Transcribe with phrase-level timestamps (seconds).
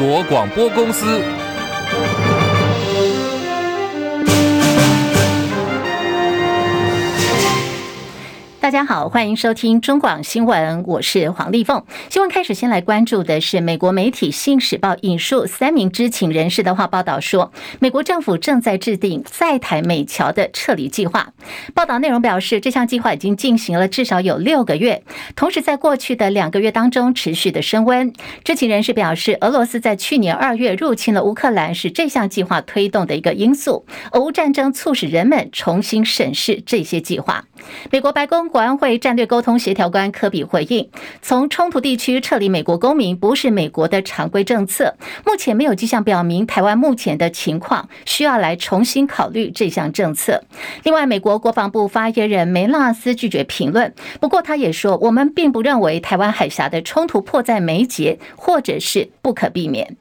[0.00, 1.39] 国广播公司。
[8.70, 11.82] 大家好，欢迎收听中广新闻，我是黄丽凤。
[12.08, 21.32] 新闻开始，先来关注的是美国媒体《新时报》引述三名知情人士的话报道说，美国政府正在制定在台美侨的撤离计划。
[21.74, 25.02] 报道内容表示，这项计划已经进行了至少有六个月，
[25.34, 28.12] 同时在过去的两个月当中持续的升温。
[28.44, 33.84] 知情人士表示，俄罗斯在去年二月入侵了乌克兰，是这项计划推动的一个因素。
[34.12, 37.46] 俄乌战争促使人们重新审视这些计划。
[37.90, 40.88] 美国白宫安会战略沟通协调官科比回应：
[41.22, 50.42] 从冲突地区撤离美国公民不是美国的常规政策，目前没有迹象表明台湾目前的情况需要来重新考虑这项政策。
[50.84, 59.96] 另外，美国国防部发言人梅纳斯拒绝评论，不过他也说，我们并不认为台湾海峡的冲突迫在眉睫，或者是不可避免。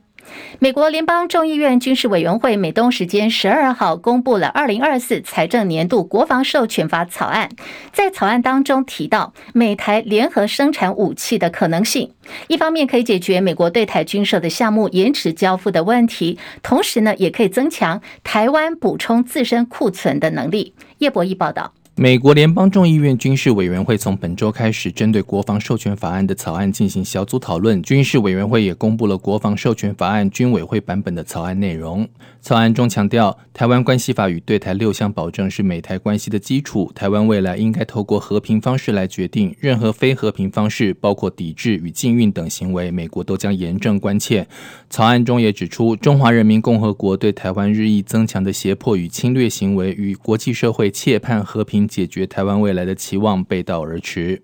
[0.59, 7.49] 美国联邦众议院军事委员会美东时间十二号公布了二零二四财政年度国防授权法草案，
[7.91, 12.11] 在草案当中提到美台联合生产武器的可能性，
[12.47, 20.73] 一方面可以解决美国对台军售的项目延迟交付的问题，同时呢，也可以增强台湾补充自身库存的能力。
[20.99, 21.73] 叶博弈报道。
[22.01, 32.07] 美国联邦众议院军事委员会从本周开始针对国防授权法案的草案进行小组讨论，军事委员会也公布了国防授权法案军委会版本的草案内容。
[32.39, 44.47] 草案中强调，台湾关系法与对台六项保证是美台关系的基础，台湾未来应该透过和平方式来决定，任何非和平方式，包括抵制与禁运等行为，美国都将严正关切。
[44.89, 51.88] 草案中也指出，中华人民共和国对台湾日益增强的胁迫与侵略行为，与国际社会切盼和平。
[51.89, 54.43] 解决台湾未来的期望背道而驰。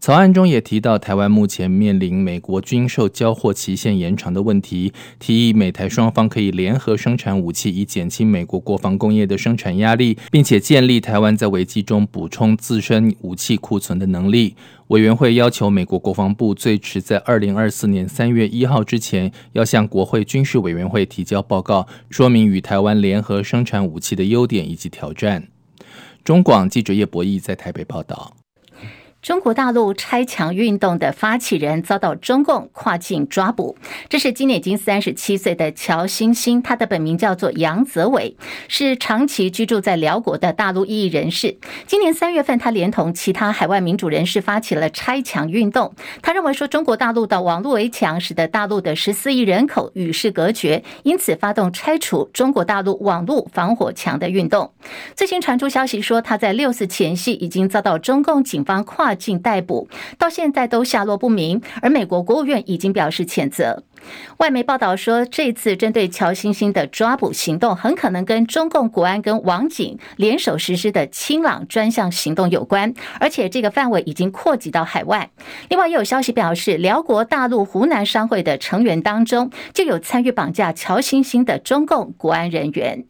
[0.00, 14.54] 草案中也提到，台湾目前面临美国军售交货期限延长的问题，提议美台双方可以联合生产武器，以减轻美国国防工业的生产压力，并且建立台湾在危机中补充自身武器库存的能力。
[14.86, 25.48] 委员会要求美国国防部最迟在二零二四年三月一号之前，要向国会军事委员会提交报告，说明与台湾联合生产武器的优点以及挑战。
[26.24, 28.37] 中广记者叶博弈在台北报道。
[29.28, 33.76] 中国大陆拆墙运动的发起人遭到中共跨境抓捕，
[34.08, 41.58] 这是今年已经三十七岁的乔欣欣，他的本名叫做杨泽伟，是长期居住在辽国的大陆异议人士。
[41.86, 45.94] 今年三月份，他连同其他海外民主人士发起了拆墙运动。
[46.22, 54.72] 他认为说，中国大陆的网络围墙使得大陆的十四亿人口与世隔绝，因此发动拆除中国大陆网络防火墙的运动。
[55.14, 59.14] 最新传出消息说，他在六四前夕已经遭到中共警方跨。
[59.18, 63.82] 进逮捕到现在都下落不明，而美国国务院已经表示谴责。
[64.36, 75.28] 外媒报道说，这次针对乔欣欣的抓捕行动很可能跟中共国安跟网警联手实施的“清朗”专项行动有关，而且这个范围已经扩及到海外。
[75.68, 83.04] 另外，也有消息表示，辽国大陆湖南商会的成员当中就有参与绑架乔欣欣的中共国安人员。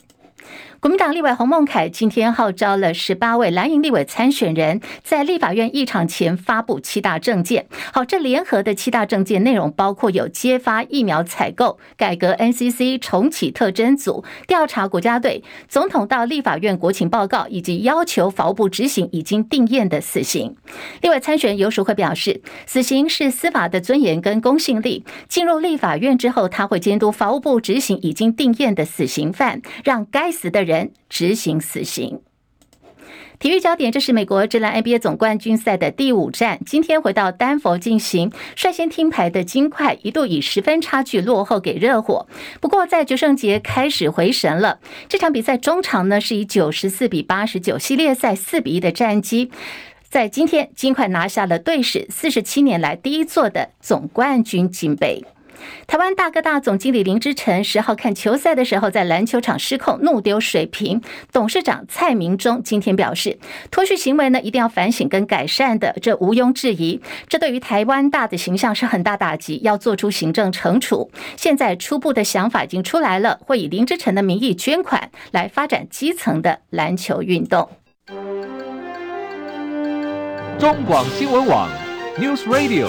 [0.81, 7.67] 国民党立委洪孟楷今天号召了十八位蓝营立委参选人，在立法院议场前发布七大政见。
[7.93, 20.55] 好，这联合的七大政见内容包括有揭发疫苗采购、改革 NCC、重启特侦组、调查国家队、总统到立法院国情报告，以及要求法务部执行已经定验的死刑。
[21.03, 25.05] 立委参选游淑慧表示，死刑是司法的尊严跟公信力。
[25.29, 32.21] 进入立法院之后，他会监督法务部执行已经定验的死刑犯，让该死的人人执行死刑。
[33.39, 38.33] 体育焦点，这是美国职篮 NBA 总冠军赛的第五战，今天回到丹佛进行。
[38.57, 42.27] 率先听牌的金块一度以十分差距落后给热火，
[42.61, 44.81] 不过在决胜节开始回神了。
[45.09, 49.53] 这场比赛中场呢是以九十四比八十九系列赛四比一的战绩，
[50.03, 55.25] 在今天金块拿下了队史四十七年来第一座的总冠军金杯。
[55.87, 61.01] 台湾大哥大总经理林之晨十号看球赛的时候，在篮球场失控怒丢水瓶。
[61.33, 63.39] 董事长蔡明忠今天表示，
[63.71, 67.01] 脱序行为呢一定要反省跟改善的，这毋庸置疑。
[67.29, 71.11] 这对于台湾大的形象是很大打击，要做出行政惩处。
[71.37, 77.69] 现在初步的想法已经出来了，会以林之晨的名义捐款来发展基层的篮球运动。
[80.59, 81.69] 中广新闻网
[82.19, 82.89] News Radio。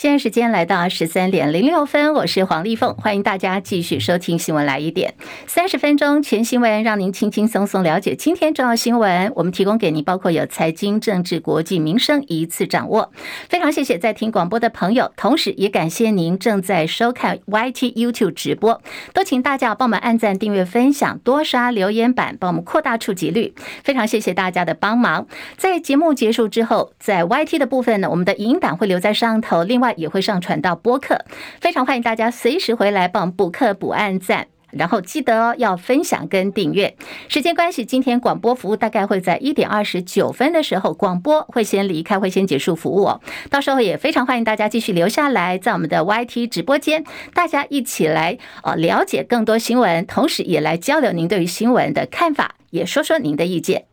[0.00, 5.12] 现在时间来到十三点零六分，我是黄丽凤，欢迎大家继续收听新闻来一点，
[5.46, 9.30] 三十分钟全新闻，让您轻轻松松了解今天重要新闻。
[9.36, 13.12] 我们提供给您包括有财经、政治、国际、民生一次掌握。
[13.50, 18.80] 非常谢谢在听广播的朋友，同时也感谢您正在收看 YT YouTube 直播，
[19.12, 23.52] 都请大家帮我们按赞、订阅、分享，多刷留言板，帮我们扩大触及率。
[23.84, 25.26] 非常谢谢大家的帮忙。
[25.58, 29.89] 在节目结束之后，在 YT 的部分呢，我们的影档会留在上头，另外。
[29.96, 31.24] 也会上传到播客，
[31.60, 36.96] 非常欢迎大家随时回来帮补课补按赞，然后记得哦要分享跟订阅。
[37.28, 43.20] 时间关系，今天广播服务大概会在一点二十九分的时候，广播会先离开，会先结束服务哦。
[43.50, 47.04] 到时候也非常欢迎大家继续留下来，在我们的 YT 直播间，
[47.34, 53.89] 大家一起来呃了解更多新闻，同时也来交流您对于新闻的看法，也说说您的意见。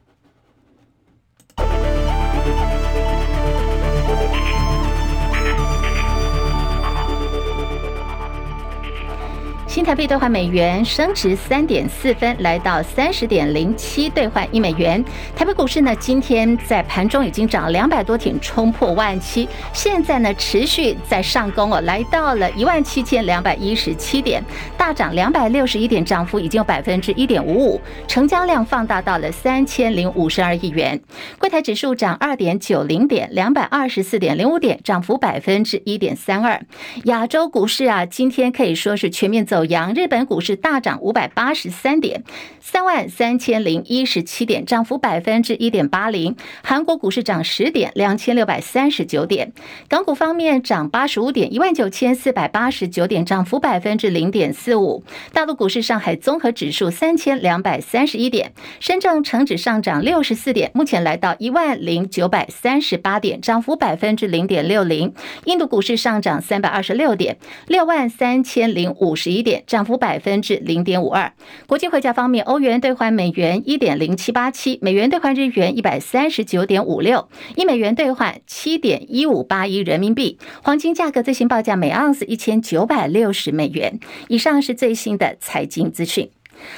[9.77, 15.05] 新台币兑换美元升值三点四分，来到三十点零七兑换一美元。
[15.35, 24.43] 台北股市呢，今天在盘中已经涨两百多点，冲破万七，现在呢持续在上攻哦，来到了一万七千两百一十七点，
[24.75, 30.99] 大涨两百六十一点，涨幅已经有百分之一点五五，成交量放大到了三千零五十二亿元。
[31.37, 36.59] 柜台指数涨二点九零点，两百二十四点零五点，涨幅百分之一点三二。
[37.03, 42.23] 亚洲股市啊，今天可以说是全面走阳，日本股市大涨五百八十三点，
[42.59, 46.35] 三万三千零一十七点，涨幅百分之一点八零。
[46.63, 49.53] 韩国股市涨十点，两千六百三十九点。
[49.87, 55.03] 港股方面涨八十五点，一万九千四百八十九点，涨幅百分之零点四五。
[55.33, 65.13] 大陆股市，上海综合指数三千两百三十一点，深圳成指上涨六十四点，目前来到一万零九百三十八点，涨幅百分之零点六零。
[65.45, 67.37] 印度股市上涨三百二十六点，
[67.67, 69.56] 六万三千零五十一点。
[69.65, 71.31] 涨幅百分之零点五二。
[71.65, 80.37] 国际汇价方面，欧元兑换美元一点零七八七，美元兑换日元一百三十九点五六，一美元兑换七点一五八一人民币。
[80.61, 83.99] 黄金价格最新报价每盎司一千九百六十美元。
[84.27, 86.29] 以上是最新的财经资讯。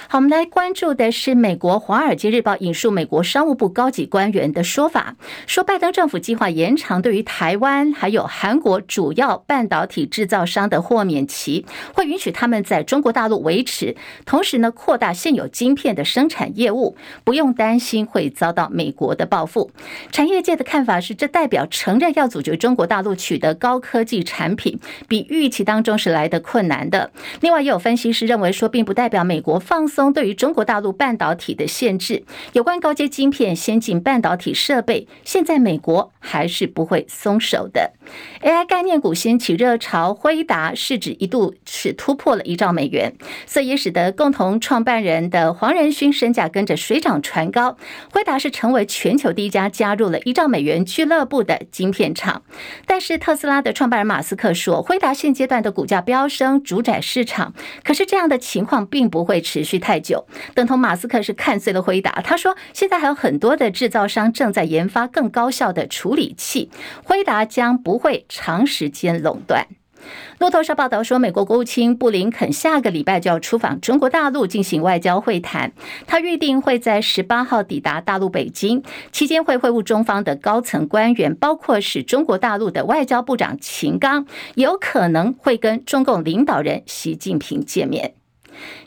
[0.08, 5.16] 好，我们来关注的是美国《华尔街日报》引述美国商务部高级官员的说法，
[5.48, 13.96] 说拜登政府计划延长对于台湾还有韩国主要半导体制造商的豁免期，会允许他们在中国大陆维持，
[14.26, 19.72] 同时呢扩大现有晶片的生产业务，不用担心会遭到美国的报复。
[20.12, 27.12] 产业界的看法是，这代表承认要阻绝中国大陆取得高科技产品，比预期当中是来得困难的。
[27.42, 29.60] 另外，也有分析师认为说，并不代表美国。
[29.69, 32.24] 放松对于中国大陆半导体的限制，
[32.54, 37.92] 有关高阶晶片、先进半导体设备，现在美国还是不会松手的。
[38.42, 43.13] AI 概念股掀起热潮，辉达市值一度是突破了一兆美元，
[43.45, 47.77] 所以也使得共同创办人的黄仁勋身价跟着水涨船高。
[48.12, 52.42] 辉达是成为全球第一家加入了一兆美元俱乐部的晶片厂，
[52.88, 57.54] 但是特斯拉的创办人马斯克说，辉达现阶段的股价飙升，主宰市场。
[57.83, 60.26] 可是这样的情况并不会持持续太久，
[60.56, 62.22] 等同马斯克是看衰了辉达。
[62.24, 66.70] 他说，现在还有很多的制造商正在研发更高效的处理器，
[67.04, 69.68] 辉达将不会长时间垄断。
[70.38, 75.74] 路透社报道说，美国国务卿布林肯下个礼拜就要出访中国大陆进行外交会谈，
[76.08, 84.25] 他预定会在十八号抵达大陆北京，期间会会晤中方的高层官员，包括是中国大陆的外交部长秦刚，
[84.56, 88.13] 有可能会跟中共领导人习近平见面。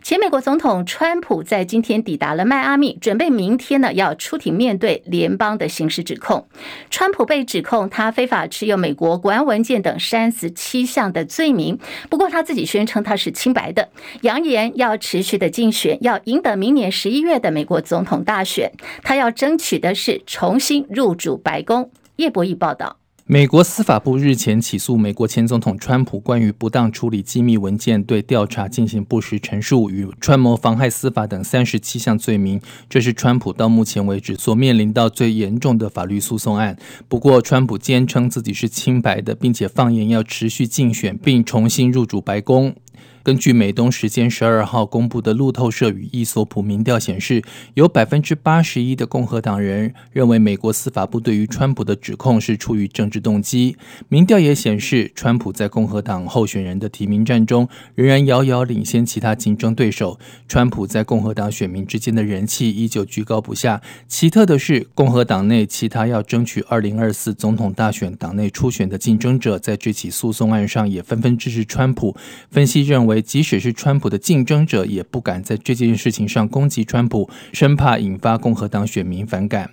[0.02, 6.46] 前美国总统川普在今天抵达了迈阿密，准备明天呢要出庭面对联邦的刑事指控。
[6.90, 11.78] 川普被指控他非法持有美国国安文件等三十七项的罪名，
[12.08, 13.88] 不过他自己宣称他是清白的，
[14.22, 18.72] 扬言要持续的竞选，要赢得明年十一月的美国总统大选。
[19.02, 21.90] 他要争取的是重新入主白宫。
[22.16, 23.01] 叶博弈报道。
[23.32, 32.60] 美国司法部日前起诉美国前总统川普关于不当处理机密文件、对调查进行不实陈述与串谋妨害司法等三十七项罪名，
[32.90, 36.76] 这是川普到目前为止所面临到最严重的法律诉讼案。
[37.08, 42.74] 不过，川普坚称自己是清白的，并且放言要持续竞选并重新入主白宫。
[43.22, 47.40] 根据美东时间十二号公布的路透社与伊索普民调显示，
[47.74, 53.76] 有百分之八十一的共和党人认为美国司法部对于川普的指控是出于政治动机。
[54.08, 60.18] 民调也显示，川普在共和党候选人的提名战中仍然遥遥领先其他竞争对手。
[60.48, 63.80] 川普在共和党选民之间的人气依旧居高不下。
[64.08, 72.16] 奇特的是，共和党内其他要争取二零二四总统大选党内初选的竞争者，在这起诉讼案上也纷纷支持川普。
[72.50, 79.70] 分析认为，即使是川普的竞争者，也不敢在这件事情上攻击川普，生怕引发共和党选民反感。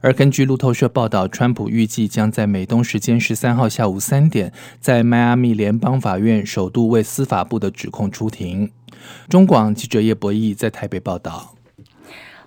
[0.00, 8.70] 而根据路透社报道，川普预计将在美东时间十三号下午三点，在迈阿密联邦法院首度为司法部的指控出庭。
[9.28, 11.54] 中广记者叶博弈在台北报道。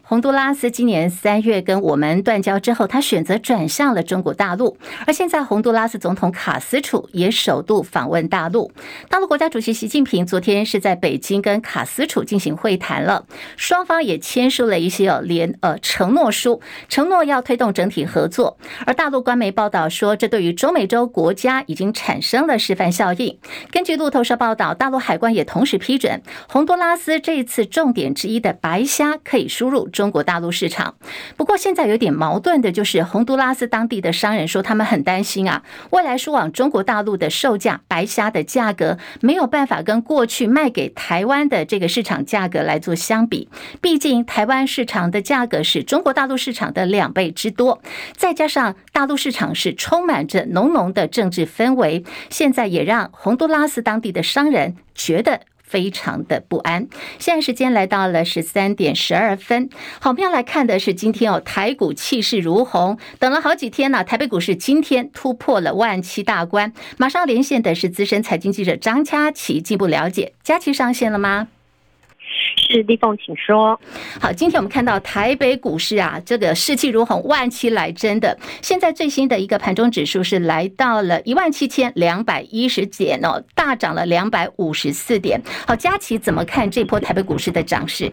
[0.07, 4.77] 洪都拉斯今年三月跟我们断交之后，他选择转向了中国大陆。
[5.07, 8.71] 而现在，洪都拉斯总统卡斯楚也首度访问大陆。
[9.09, 13.25] 大陆国家主席习近平昨天是在北京跟卡斯楚进行会谈了，
[13.57, 18.59] 双方也签署了一些联呃承诺书，承诺要推动整体合作。
[18.85, 23.39] 而大陆官媒报道说，这对于中美洲国家已经产生了示范效应。
[23.71, 29.89] 根据路透社报道，大陆海关也同时批准洪都拉斯这一次重点之一的白虾可以输入。
[29.95, 30.95] 中国大陆市场，
[31.37, 43.47] 不过现在有点矛盾的就是，洪都拉斯当地的商人说，他们很担心啊，未来输往中国大陆的售价白虾的价格没有办法跟过去卖给台湾的这个市场价格来做相比，
[43.79, 47.81] 毕竟台湾市场的价格是中国大陆市场的两倍之多，
[48.17, 55.39] 再加上大陆市场是充满着浓浓的政治氛围，现在也让洪都拉斯当地的商人觉得。
[55.65, 56.87] 非常的不安。
[57.19, 59.69] 现在时间来到了十三点十二分。
[59.99, 66.71] 好，我们要来看的是今天哦，台股气势如虹，等了好几天了，台北股市今天突破了万七大关。
[66.97, 70.33] 马上连线的是资深财经记者张佳琪，进一步了解。
[70.43, 71.47] 佳琪上线了吗？
[72.65, 73.79] 是立凤，请说。
[74.19, 78.37] 好，今天我们看到台北股市啊，这个士气如虹，万期来真的。
[78.61, 85.41] 现在最新的一个盘中指数是来到了一万七千两百一十点哦，大涨了两百五十四点。
[85.67, 88.11] 好，佳琪怎么看这波台北股市的涨势？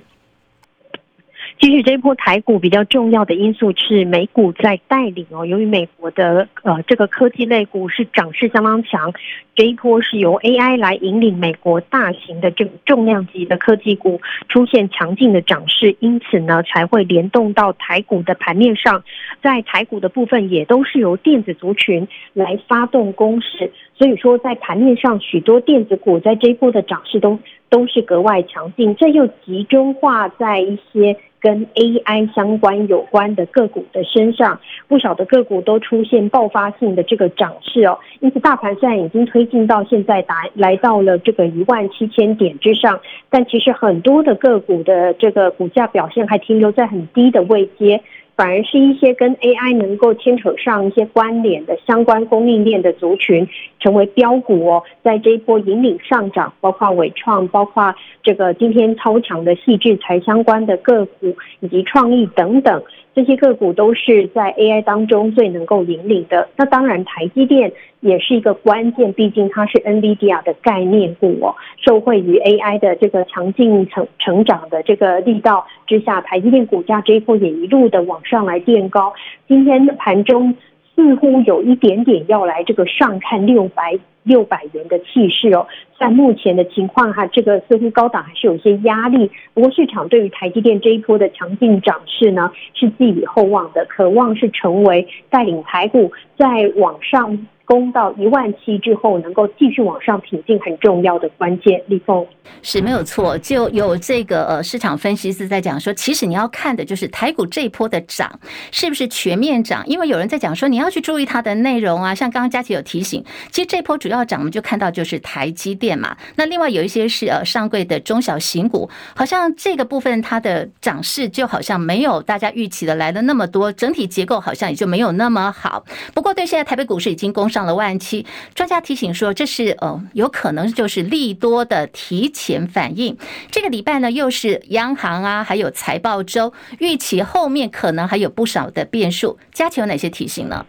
[1.62, 9.12] 其实这一波台股比较重要的因素是美股在带领哦，由于美国的呃这个科技类股是涨势相当强，
[9.54, 19.04] 这一波是由 AI 来引领美国大型的这个重量级的科技股出现强劲的涨势，因此呢才会联动到台股的盘面上，
[19.40, 23.70] 在台股的部分也都是由电子族群来发动攻势，
[24.02, 27.38] 所以说在盘面上许多电子股在这一波的涨势都
[27.70, 31.16] 都是格外强劲，这又集中化在一些。
[31.42, 37.98] 跟 AI 相关有关的个股的身上，不少的个股都出现爆发性的这个涨势哦。
[38.20, 48.00] 因此，大盘虽然已经推进到现在达来到了这个一万七千点之上，但其实很多的个股的这个股价表现还停留在很低的位阶。
[48.34, 53.46] 反而是一些跟 AI 能够牵扯上一些关联的相关供应链的族群，
[53.78, 62.82] 成为标股哦，在这一波引领上涨，包括伟创，包括这个今天超强的细致财相关的个股，以及创意等等。
[63.14, 66.48] 这些个股都是在 AI 当中最能够引领的。
[66.56, 71.54] 那当然，台积电也是一个关键，毕竟它是 NVIDIA 的概念股哦。
[71.76, 79.12] 受惠于 AI 的这个强劲成成长的这个力道之下，台积电股价这一波也一路的往上来垫高。
[79.46, 80.54] 今天盘中
[80.94, 83.98] 似乎有一点点要来这个上看六百。
[84.24, 85.66] 六百元的气势哦，
[85.98, 89.28] 在目前的情况哈，这个似乎高档还是有些压力。
[89.52, 97.48] 不过市场对于台积电这一波的强劲涨势呢，是寄予厚望的，渴望是成为带领台股在往上。
[97.72, 101.82] 攻到一万七之后，能够继续往上挺进，很重要的关键。
[101.86, 102.26] 立峰
[102.60, 108.38] 是没有错，就有这个呃市场分析师在讲说，其实你要看的就是台股这一波的涨
[108.70, 125.82] 是不是全面涨，因为有人在讲说你要去注意它的内容啊，像刚刚佳琪有提醒，其实这波主要涨我们就看到就是台积电嘛，那另外有一些是呃上柜的中小型股，好像这个部分它的涨势就好像没有大家预期的来的那么多，整体结构好像也就没有那么好。
[126.12, 127.61] 不过对现在台北股市已经攻上。
[127.64, 133.16] 了万七，专家提醒说，这是呃有可能就是利多的提前反应。
[133.50, 139.38] 这个礼拜呢，又是央行啊，还有财报周，预期后面可能还有不少的变数。
[139.52, 140.66] 佳琪有哪些提醒呢？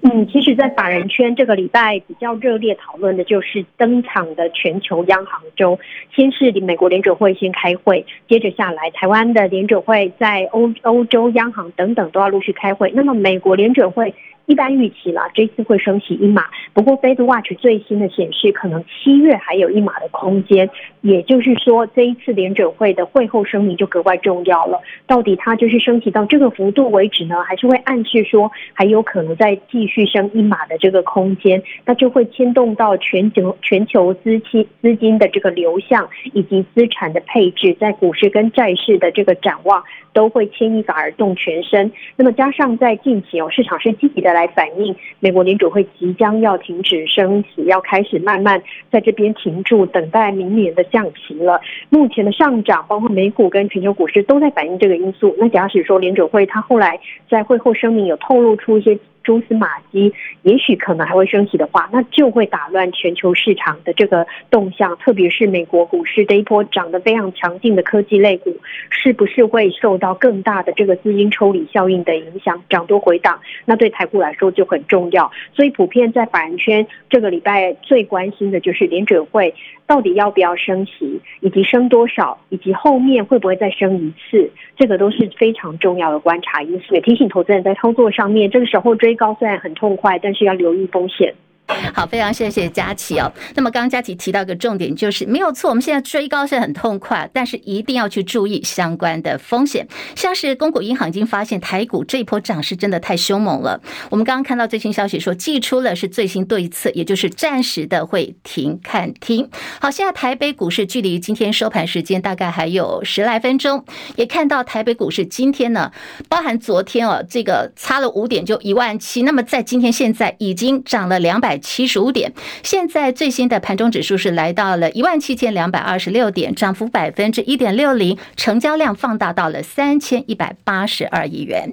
[0.00, 5.76] 嗯，其实，在法人圈这个礼拜比较热烈讨论的就是登场的全球央行周。
[6.14, 12.92] 先是美国联准会先开会，接着下来台湾的联准会在欧欧洲央行等等都要陆续开会。
[12.94, 14.14] 那么美国联准会。
[14.48, 16.44] 一般预期啦，这次会升息一码。
[16.72, 20.68] 不过 Fed Watch 最新的显示，可能七月还有一码的空间。
[21.02, 24.80] 也就是说，这一次联准会的会后声明就格外重要了。
[25.06, 31.62] 到底它就是升息到这个幅度为止呢，还是会暗示说还有可能再继续升一码的这个空间？
[31.84, 39.84] 那就会牵动到全球全球资金资金的这个流向以及资产的配置，在股市跟债市的这个展望。
[40.14, 41.92] 都会牵一发而动全身。
[42.16, 51.60] 那么加上在近期哦，市场是积极的来反映美国联储会即将要停止升息，要开始慢慢在这边停住，等待明年的降息了。
[51.90, 55.34] 目前的上涨，包括美股跟全球股市都在反映这个因素。
[55.38, 58.96] 那假使说联储会他后来在会后声明有透露出一些。
[59.28, 68.56] 蛛丝马迹，也许可能还会升息的话，那就会打乱全球市场的这个动向，特别是美国股市这一波涨得非常强劲的科技类股，
[68.88, 73.38] 是不是会受到更大的这个资金抽离效应的影响，涨多回档？
[73.66, 75.30] 那对台股来说就很重要。
[75.52, 79.54] 所以普遍在法人圈这个礼拜最关心的就是联准会
[79.86, 86.94] 到底要不要升息，以及升多少，以及后面会不会再升一次，这个都是非常重要的观察因素。
[86.94, 91.34] 也提醒投资人在操作上面，这个时候追高虽然很痛快，但是要留意风险。
[91.94, 93.30] 好，非常谢谢佳琪哦。
[93.54, 99.86] 那么刚刚佳琪提到一个重点，就是没有错，我们现在追高是很痛快，但是一定要去注意相关的风险。
[100.16, 103.80] 像是公股银行已经发现台股这一波涨势真的太凶猛了。
[104.08, 109.50] 我们刚刚看到最新消息说，寄出了是最新对策，也就是暂时的会停看停。
[109.78, 113.84] 好，现在台北股市距离今天收盘时间大概还有十来分钟，
[114.16, 115.92] 也看到台北股市今天呢，
[116.30, 121.57] 包含昨天哦，这个差了五点就一万七，那么在今天现在已经涨了两百。
[121.60, 131.72] 七十五点，现在最新的盘中指数是来到了一万七千两百二十六点，涨幅百分之一点六零，成交量放大到了三千一百八十二亿元。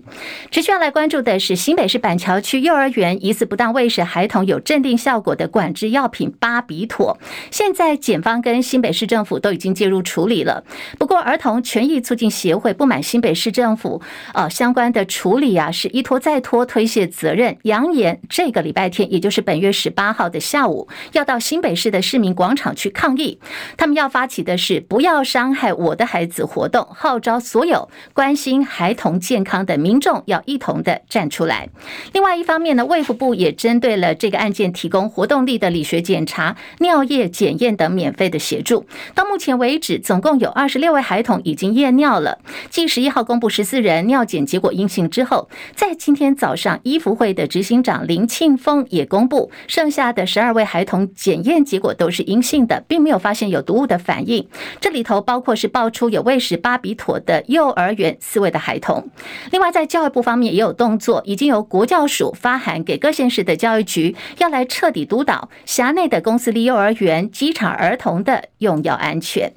[0.49, 7.17] 持续要来关注的是新北市板桥区幼儿园疑似不当喂食孩童有镇定效果的管制药品巴比妥，
[7.51, 10.63] 现在检方跟新北市政府都已经介入处理了。
[10.97, 14.01] 不过儿童权益促进协会不满新北市政府
[14.33, 19.74] 呃相关的处理啊，是一拖再拖，推卸责任，扬言这个礼拜天，也就是本月。
[19.75, 23.37] 十八号的下午，要到新北市的市民广场去抗议。
[23.77, 31.69] 他们要发起的是“不要伤害我的孩子”活动，号召所有关心孩童健康的民众要一同的站出来。
[32.13, 38.85] 另外一方面呢，卫福部也针对了这个案件提供活动力的理学检查、尿液检验等免费的协助。
[39.13, 42.39] 到目前为止，总共有二十六位孩童已经验尿了。
[42.69, 49.51] 继十一号公布十四人尿检结果阴性之后，在今天早上，医福会的执行长林庆峰也公布。
[49.67, 54.47] 剩下的十二位孩童检验结果都是阴性的，并没有发现有毒物的反应。
[54.79, 59.09] 这里头包括是爆出有喂食巴比妥的幼儿园四位的孩童。
[59.51, 69.51] 另外，在教育部方面也有动作，已经由国教署发函给各县市的教育局，要来彻底督导辖内的公私立幼儿园、机场儿童的用药安全。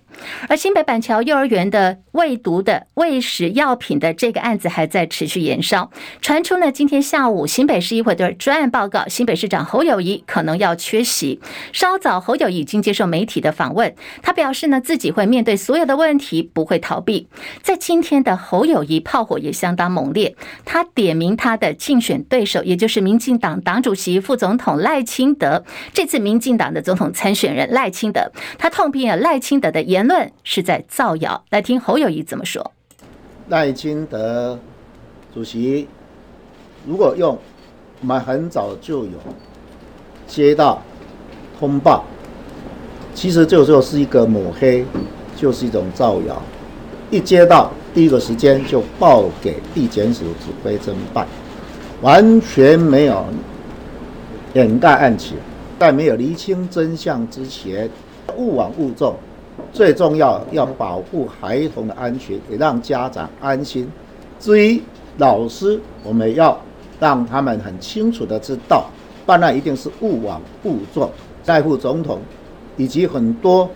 [0.48, 5.90] 而新北板桥幼儿园的喂毒的喂食药品的这个案子还在持续延烧，
[6.20, 11.40] 传出呢，今天下午新北市议会的专案报告，新北市长侯友谊可能要缺席。
[11.72, 17.28] 稍早侯友谊已经接受媒体的访问，他表示呢，自己会面对所有的问题，不会逃避。
[17.62, 25.64] 在今天的侯友谊炮火也相当猛烈，他点名他的竞选对手，也就是民进党党主席、副总统赖清德。
[25.92, 32.72] 这次民进党的总统参选人赖清德，他痛批了赖清德的言论是在造谣，来听侯友谊怎么说。
[33.48, 34.58] 赖清德
[35.34, 35.86] 主席
[36.86, 37.38] 如果用
[38.00, 39.12] 我们很早就有
[40.26, 40.82] 接到
[41.58, 42.04] 通报，
[43.14, 44.84] 其实就就是一个抹黑，
[45.36, 46.42] 就是一种造谣。
[47.10, 51.26] 一接到第一个时间就报给地检署指挥侦办，
[52.00, 53.24] 完全没有
[54.54, 55.36] 掩盖案情，
[55.78, 57.90] 在没有厘清真相之前，
[58.36, 59.14] 勿枉勿纵。
[59.72, 63.90] 最重要要保护孩童的安全，也让家长安心。
[64.40, 64.82] 至于
[65.18, 66.58] 老师，我们要
[67.00, 68.86] 让他们很清楚的知道，
[69.26, 71.10] 办案一定是勿枉勿纵。
[71.42, 72.20] 在副总统
[72.76, 73.68] 以及很多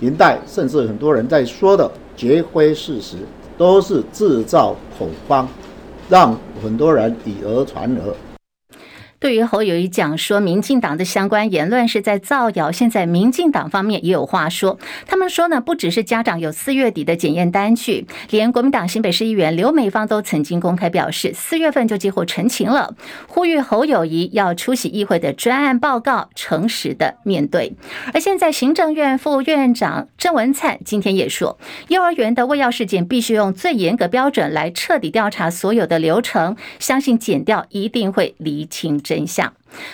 [0.00, 3.16] 民代，甚至很多人在说的绝非事实，
[3.56, 5.48] 都是制造恐慌，
[6.08, 8.14] 让很多人以讹传讹。
[9.20, 12.70] 对于侯友谊讲说，民进党的相关言论是在造谣。
[12.70, 22.94] 现在民进党方面也有话说，他们说呢，不只是家长有四月底的检验单据，连国民党新北市议员刘美芳都曾经公开表示，四月份就几乎澄清了，
[23.26, 27.74] 呼吁侯友谊要出席议会的专案报告，诚实的面对。
[28.14, 39.50] 而现在行政院副院长郑文灿今天也说，幼儿园的喂药事件必须用最严格标准来彻底调查所有的流程，相信检调一定会厘清真相。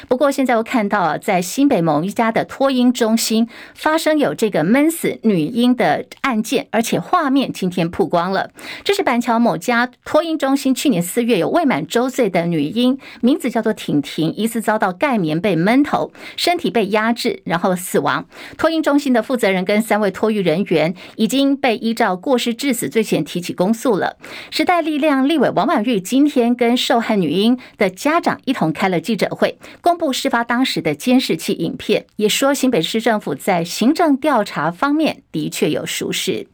[0.08, 8.50] 不过现在我看到啊，在新北某一家的托婴中心发生有这个闷死女婴的案件，而且画面今天曝光了。
[8.82, 18.26] 这是板桥某家托婴中心去年四月有未满周岁的女婴，名字叫做婷婷，疑似遭到盖棉被闷头，身体被压制，然后死亡。
[18.56, 24.16] 托婴中心的负责人跟三位托育人员已经被依照过失致死罪嫌提起公诉了。
[24.50, 29.58] 时代力量立委王婉玉今天跟受害女婴的家长一同开了记者会。
[29.81, 36.46] 公布事发当时的监视器影片，也说新北市政府在行政调查方面的确有疏失。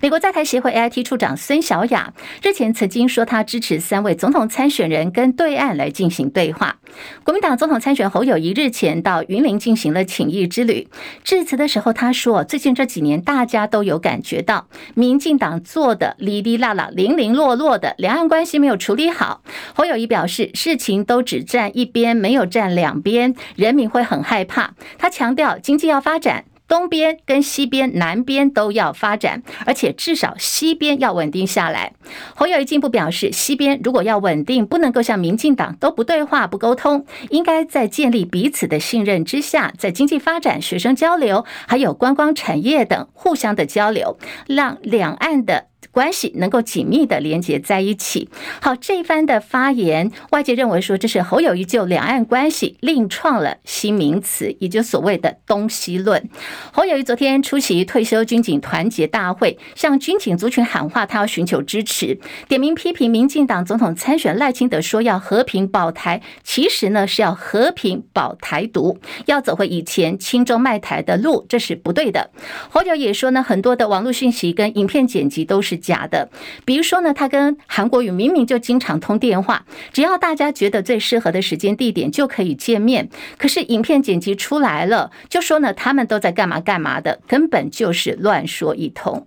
[0.00, 6.76] 美国在台协会 AIT 处长孙小雅日前曾经说，他支持三位总统参选人跟对岸来进行对话。
[7.24, 10.88] 国民党总统参选侯友谊日前到云林进行了请益之旅，
[11.24, 19.42] 致辞的时候他说，最近这几年大家都有感觉到，民进党做的哩哩啦啦、零零落落的，两岸关系没有处理好。
[19.74, 24.74] 侯友谊表示，事情都只站一边，没有站两边，人民会很害怕。
[24.98, 26.44] 他强调，经济要发展。
[26.72, 31.92] 东边跟西边、南边都要发展，而且至少西边要稳定下来。
[32.34, 45.71] 侯友谊进一步表示，西边如果要稳定，不能够像民进党都不对话、不沟通，应该在建立彼此的信任之下，在经济发展、学生交流，还有观光产业等互相的交流，让两岸的。
[45.92, 48.30] 关系能够紧密的连接在一起。
[48.62, 56.30] 好，这一番的发言，外界认为说，这是侯友谊就两岸关系另创了新名词，也就所谓的东西论。
[56.72, 72.30] 侯友谊昨天出席退休军警团结大会，向军警族群喊话，他要寻求支持，点名批评民进党总统参选赖清德说要和平保台，其实呢是要和平保台独，要走回以前亲中卖台的路，这是不对的。
[72.70, 75.81] 侯友也说呢，很多的网络讯息跟影片剪辑都是。
[75.82, 76.30] 假的，
[76.64, 83.10] 比如说呢，他跟韩国瑜明明就经常通电话，只要大家觉得最适合的时间地点就可以见面。
[83.36, 89.26] 可是影片剪辑出来了，就说呢，他们都在干嘛干嘛的，根本就是乱说一通。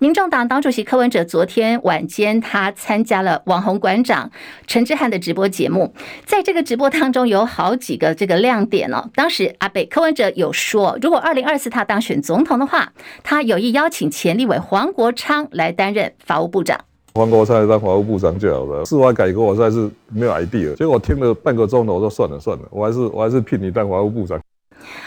[0.00, 4.28] 民众党党主席柯文哲昨天晚间，他参加了网红馆长
[4.66, 5.94] 陈之汉的直播节目，
[6.26, 9.08] 在这个直播当中有好几个这个亮点哦。
[9.14, 16.78] 当时阿北柯文哲有说，如果二零二四他当选总统的话，他有意邀请前立委黄国昌来担任法务部长。
[17.14, 20.74] 黄国昌来当法务部长就好了，司法改革我实在是没有 idea。
[20.74, 24.40] 结果我听了半个钟头，我说算了算了，我还是我还是聘你当法务部长。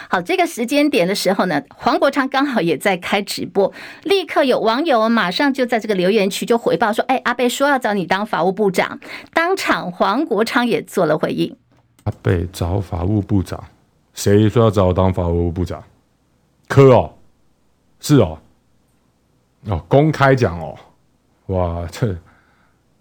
[0.08, 9.00] 好，这个时间点的时候呢，黄国昌刚好也在开直播，立刻有网友马上就在这个留言区就回报说：“哎，阿贝说要找你当法务部长。”
[9.32, 11.56] 当场黄国昌也做了回应
[12.04, 13.62] ：“阿贝找法务部长，
[14.14, 15.82] 谁说要找我当法务部长？
[16.66, 17.12] 柯哦，
[18.00, 18.38] 是哦，
[19.66, 20.78] 哦，公开讲哦，
[21.46, 22.16] 哇，这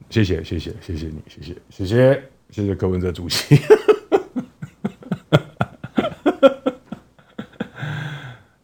[0.09, 3.57] 谢谢谢谢谢谢你，谢谢谢谢谢谢柯文哲主席。”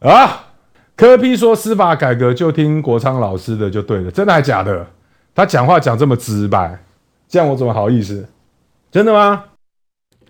[0.00, 0.46] 啊，
[0.96, 4.86] 柯批说司法改革就听国昌老师的就对了，真的还假的？
[5.34, 6.78] 他讲话讲这么直白，
[7.28, 8.28] 这样我怎么好意思？
[8.90, 9.44] 真的吗？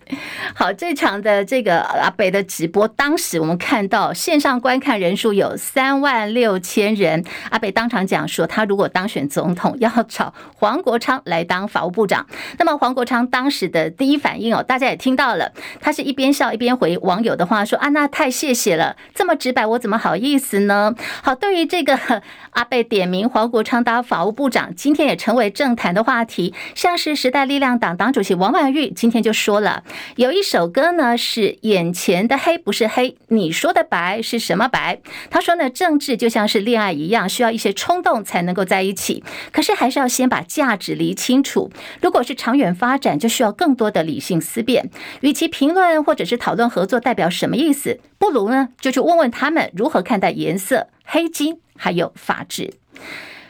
[0.54, 7.24] 好，这场的这个阿北的直播，当时我们看到线上观看人数有三万六千人。
[7.50, 12.26] 阿北当场讲说，他如果当选总统，要找黄国昌来当法务部长。
[12.58, 21.98] 那么黄国昌当时的第一反应哦，大家也听到了，他是一边笑一边回网友的话说：“啊，那太谢谢了，这么直白，我怎么好意思呢？”好，对于这个
[22.50, 26.54] 阿北点名黄国昌当法务部长，今天也成为政坛的话题。
[26.74, 29.82] 像是时代力量党党主席王婉玉今天就说了，
[30.14, 30.44] 有一。
[30.44, 35.00] 首歌呢是眼前的黑不是黑，你说的白是什么白？
[35.30, 41.72] 他说呢，政治就像是恋爱一样，需要一些冲动才能够在一起，可是还是要先把价值理清楚。
[42.02, 44.90] 如果是长远发展，就需要更多的理性思辨。
[45.22, 52.74] 与其评论或者是讨论合作代表什么意思，不如呢就去问问他们如何看待颜色、黑金还有法治。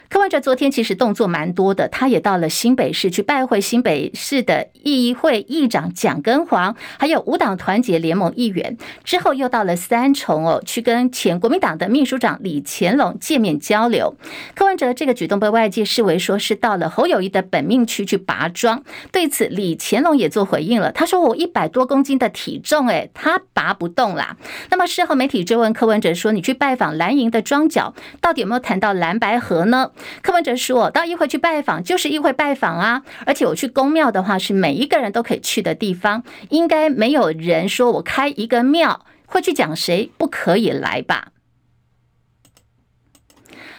[0.09, 8.77] 柯文哲昨天其实动作蛮多的，他也到了新北市去拜会新北市的议会议长蒋根煌，还有无党团结联盟议员。
[9.03, 14.15] 之后又到了三重哦，去跟前国民党的秘书长李干龙见面交流。
[14.55, 18.83] 柯文哲这个举动被外界视为说是到了侯友谊的本命区去拔桩。
[19.11, 24.37] 对此，李干龙也做回应了，他说：“我一百多公斤的体重，诶，他拔不动啦。”
[24.69, 29.91] 那么事后媒体追问柯文哲说：“你去拜访蓝营的庄脚，到底有没有谈到蓝白合呢？”
[30.21, 41.29] 柯文哲说：“到议会去拜访就是议会拜访啊，而且我去宫庙的话是每一个人都可以去的地方，应该没有人说我开一个庙会去讲谁不可以来吧。”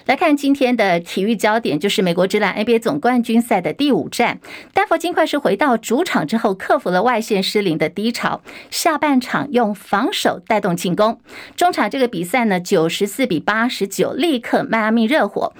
[0.06, 4.38] 来看今天的体育焦点，就是美国职篮 NBA 总冠军赛的第五战，
[4.72, 11.18] 丹佛金块是回到主场之后克服了外线失灵的低潮，下半场用防守带动进攻，
[11.56, 15.52] 中场这个比赛呢九十四比八十九力克迈阿密热火，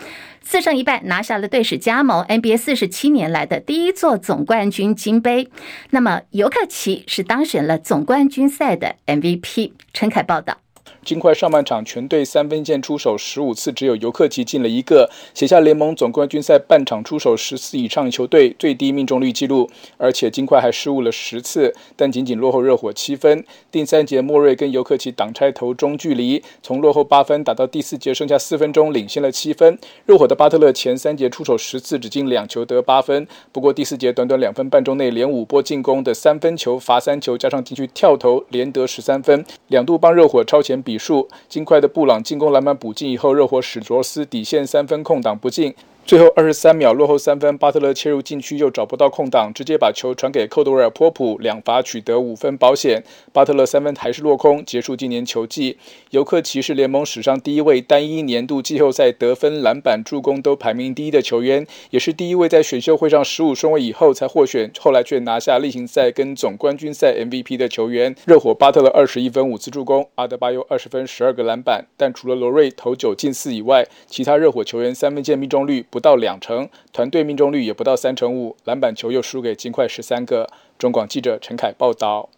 [0.48, 5.48] 四胜一败拿下了队史加盟 NBA 四十七年来的第一座总冠军金杯。
[5.90, 9.72] 那么尤克奇是当选了总冠军赛的 MVP。
[9.92, 10.65] 陈凯报道。
[11.07, 19.71] 金块上半场全队三分线出手十五次，只有尤克齐进了一个，写下联盟总冠军赛半场出手十次以上球队最低命中率纪录。
[19.99, 23.45] 而且金块还失误了十次，但仅仅落后热火七分。
[23.71, 29.79] 第三节莫瑞跟尤克齐挡拆投中距离，从落后八分打到第四节剩下四分钟领先了七分。
[30.07, 40.95] 热火的巴特勒前三节出手十次只进两球得八分，不过第四节短短两分半钟内连五波进攻的三分球罚三球加上禁区跳投连得十三分，两度帮热火超前比。
[40.98, 45.74] 数金块的布朗进攻篮板补进以后，热火史卓斯底线三分空档不进。
[46.07, 53.03] 最后二十三秒落后三分，巴特勒切入禁区又找不到空档，直接把球传给寇德维尔波普，两罚取得五分保险。
[53.33, 55.77] 巴特勒三分还是落空，结束今年球季。
[56.11, 68.14] 尤克齐是联盟史上第一位单一年度季后赛得分、篮板、助攻都排名第一的球员，也是第一位在选秀会上十五顺位以后才获选，后来却拿下例行赛跟总冠军赛 MVP 的球员。
[68.27, 80.46] 热火巴特勒二十一分五次助攻，阿德巴约二十分十二个篮板，但除了罗瑞投九进四以外，其他热火球员三分线命中率不到两成，团队命中率也不到三成五，篮板球又输给金块十三个。
[80.78, 82.28] 中广记者陈凯报道。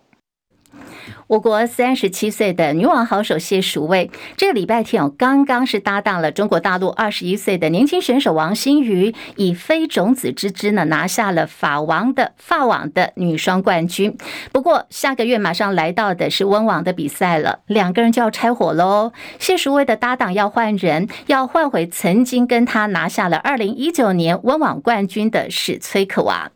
[1.26, 14.16] 我国三十七岁的女网好手谢淑薇，这个礼拜天哦，刚刚是搭档了中国大陆二十一岁的年轻选手王欣瑜，以非种子之姿呢拿下了法网的法网的女双冠军。
[14.52, 19.12] 不过下个月马上来到的是温网的比赛了，两个人就要拆伙喽。
[19.38, 26.50] 谢淑薇的搭档要换人，要换回曾经跟她拿下了二零一九年温网冠军的史崔可娃。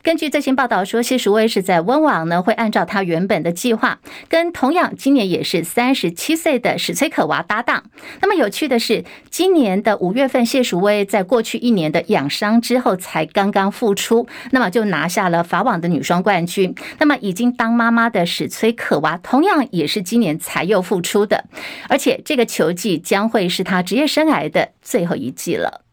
[0.00, 3.98] 根据最新报道说，谢淑薇是在温网呢会按照她原本的计划。
[4.28, 7.82] 跟同样今年也是三十七岁的史崔可娃搭档。
[8.20, 16.74] 那么有趣的是，今年的五月份，谢淑薇在过去一年的养伤之后才刚刚复出，那么就拿下了法网的女双冠军。
[16.98, 21.46] 那么已经当妈妈的史崔可娃，同样也是今年才又复出的，
[21.88, 25.85] 而且这个球季将会是她职业生涯的最后一季了。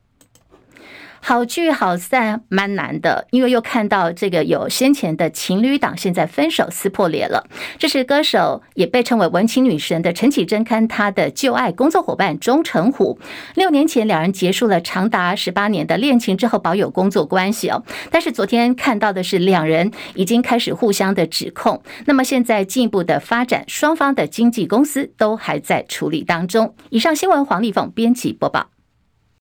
[1.25, 7.47] 好聚好散蛮难的，因为又看到这个有先前的情侣档，现在分手撕破脸了。
[7.79, 13.17] 这是歌手也被称为文青女神的陈绮贞，看她的旧爱工作伙伴钟成虎。
[13.55, 17.81] 六年前两人结束了长达十八年的恋情之后，保有工作关系哦。
[18.11, 21.81] 但是昨天看到的是两人已经开始互相的指控。
[22.05, 26.75] 那么现在进一步的发展，双方的经纪公司都还在处理当中。
[26.89, 28.72] 以上新闻黄丽凤编辑播报。